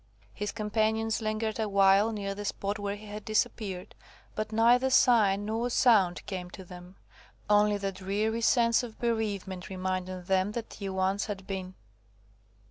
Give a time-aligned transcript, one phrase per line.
[0.33, 3.93] His companions lingered awhile near the spot where he had disappeared,
[4.33, 6.95] but neither sign nor sound came to them.
[7.47, 11.75] Only the dreary sense of bereavement reminded them that he once had been.